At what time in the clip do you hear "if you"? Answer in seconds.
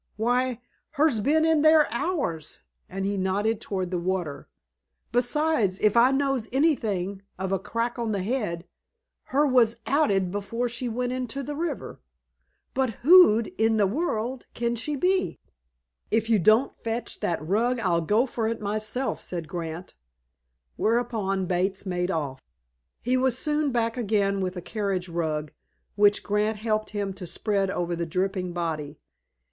16.09-16.39